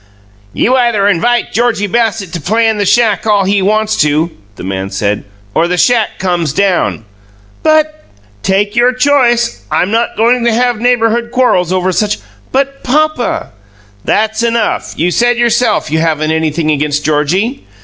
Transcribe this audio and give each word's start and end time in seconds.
"You 0.51 0.75
either 0.77 1.07
invite 1.07 1.53
Georgie 1.53 1.85
Bassett 1.85 2.33
to 2.33 2.41
play 2.41 2.67
in 2.67 2.79
the 2.79 2.87
shack 2.87 3.27
all 3.27 3.43
he 3.45 3.61
wants 3.61 3.95
to," 3.97 4.31
the 4.55 4.63
man 4.63 4.89
said, 4.89 5.25
"or 5.53 5.67
the 5.67 5.77
shack 5.77 6.17
comes 6.17 6.53
down." 6.53 7.05
"But" 7.61 8.03
"Take 8.41 8.75
your 8.75 8.93
choice. 8.93 9.61
I'm 9.69 9.91
not 9.91 10.17
going 10.17 10.43
to 10.45 10.51
have 10.55 10.79
neighbourhood 10.81 11.29
quarrels 11.29 11.71
over 11.71 11.91
such" 11.91 12.17
"But, 12.51 12.81
Papa" 12.83 13.51
"That's 14.03 14.41
enough! 14.41 14.95
You 14.97 15.11
said 15.11 15.37
yourself 15.37 15.91
you 15.91 15.99
haven't 15.99 16.31
anything 16.31 16.71
against 16.71 17.05
Georgie." 17.05 17.67